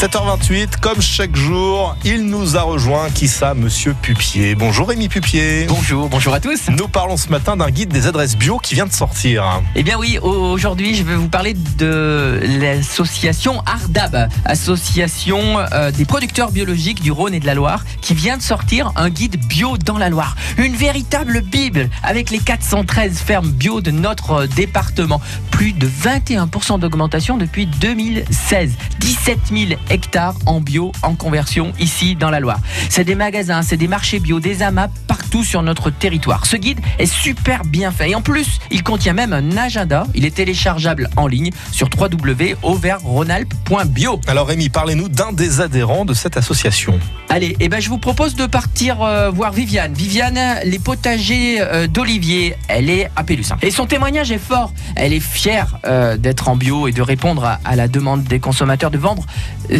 [0.00, 3.10] 7h28, comme chaque jour, il nous a rejoint.
[3.10, 4.54] Qui ça, monsieur Pupier?
[4.54, 5.66] Bonjour Rémi Pupier.
[5.68, 6.70] Bonjour, bonjour à tous.
[6.70, 9.60] Nous parlons ce matin d'un guide des adresses bio qui vient de sortir.
[9.74, 16.50] Eh bien oui, aujourd'hui je vais vous parler de l'association Ardab, association euh, des producteurs
[16.50, 19.98] biologiques du Rhône et de la Loire, qui vient de sortir un guide bio dans
[19.98, 20.34] la Loire.
[20.56, 25.20] Une véritable bible avec les 413 fermes bio de notre département.
[25.50, 28.72] Plus de 21% d'augmentation depuis 2016.
[28.98, 32.60] 17 000 hectares en bio en conversion ici dans la Loire.
[32.88, 34.88] C'est des magasins, c'est des marchés bio, des amas
[35.20, 36.46] partout sur notre territoire.
[36.46, 40.06] Ce guide est super bien fait et en plus, il contient même un agenda.
[40.14, 44.18] Il est téléchargeable en ligne sur www.auvergne-rhône-alpes.bio.
[44.26, 46.98] Alors Rémi, parlez-nous d'un des adhérents de cette association.
[47.28, 49.92] Allez, eh ben, je vous propose de partir euh, voir Viviane.
[49.92, 53.58] Viviane, les potagers euh, d'Olivier, elle est à Pélussin.
[53.60, 54.72] Et son témoignage est fort.
[54.96, 58.40] Elle est fière euh, d'être en bio et de répondre à, à la demande des
[58.40, 59.26] consommateurs de vendre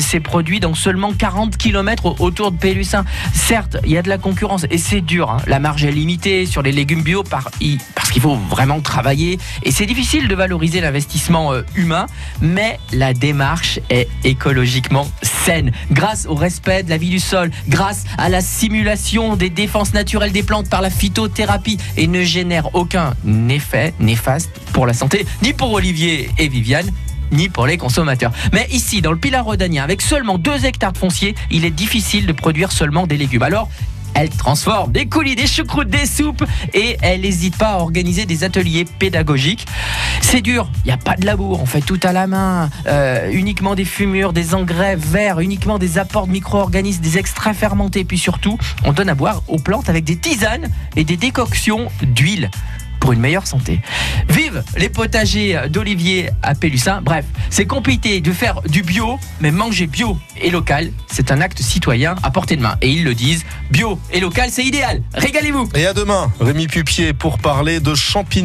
[0.00, 3.04] ses produits dans seulement 40 km autour de Pélussin.
[3.34, 5.25] Certes, il y a de la concurrence et c'est dur.
[5.30, 5.38] Hein.
[5.46, 9.86] La marge est limitée sur les légumes bio parce qu'il faut vraiment travailler et c'est
[9.86, 12.06] difficile de valoriser l'investissement euh, humain,
[12.40, 15.72] mais la démarche est écologiquement saine.
[15.90, 20.32] Grâce au respect de la vie du sol, grâce à la simulation des défenses naturelles
[20.32, 23.14] des plantes par la phytothérapie et ne génère aucun
[23.48, 26.90] effet néfaste pour la santé, ni pour Olivier et Viviane,
[27.32, 28.32] ni pour les consommateurs.
[28.52, 32.26] Mais ici, dans le Pilar rhodanien, avec seulement 2 hectares de foncier, il est difficile
[32.26, 33.42] de produire seulement des légumes.
[33.42, 33.68] Alors,
[34.16, 38.44] elle transforme des coulis, des choucroutes, des soupes et elle n'hésite pas à organiser des
[38.44, 39.66] ateliers pédagogiques.
[40.22, 43.30] C'est dur, il n'y a pas de labour, on fait tout à la main, euh,
[43.30, 48.18] uniquement des fumures, des engrais verts, uniquement des apports de micro-organismes, des extraits fermentés, puis
[48.18, 52.50] surtout, on donne à boire aux plantes avec des tisanes et des décoctions d'huile
[53.12, 53.80] une meilleure santé.
[54.28, 57.00] Vive les potagers d'Olivier à Pélussin.
[57.02, 61.60] Bref, c'est compliqué de faire du bio, mais manger bio et local, c'est un acte
[61.60, 62.76] citoyen à portée de main.
[62.82, 65.02] Et ils le disent, bio et local, c'est idéal.
[65.14, 68.26] Régalez-vous Et à demain, Rémi Pupier, pour parler de champignons.